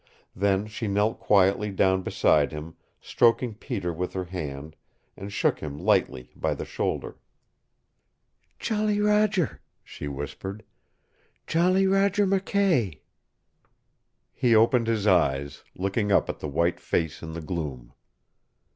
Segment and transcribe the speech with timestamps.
[0.35, 4.75] Then she knelt quietly down beside him, stroking Peter with her hand,
[5.15, 7.19] and shook him lightly by the shoulder.
[8.57, 10.63] "Jolly Roger!" she whispered.
[11.45, 13.01] "Jolly Roger McKay!"
[14.33, 17.93] He opened his eyes, looking up at the white face in the gloom.